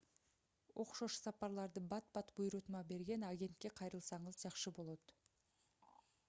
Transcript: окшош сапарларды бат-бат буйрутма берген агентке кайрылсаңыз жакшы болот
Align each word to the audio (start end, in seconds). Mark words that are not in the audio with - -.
окшош 0.83 1.17
сапарларды 1.25 1.83
бат-бат 1.91 2.33
буйрутма 2.39 2.81
берген 2.93 3.27
агентке 3.29 3.73
кайрылсаңыз 3.81 4.41
жакшы 4.47 4.75
болот 4.81 5.15